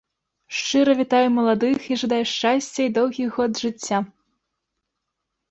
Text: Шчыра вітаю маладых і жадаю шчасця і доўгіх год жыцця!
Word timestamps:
Шчыра 0.59 0.95
вітаю 1.01 1.27
маладых 1.35 1.77
і 1.91 1.97
жадаю 2.03 2.25
шчасця 2.31 2.81
і 2.87 2.93
доўгіх 2.97 3.29
год 3.41 3.51
жыцця! 3.67 3.97